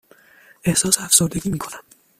احساس 0.63 0.99
افسردگی 0.99 1.49
می 1.49 1.57
کنم. 1.57 1.81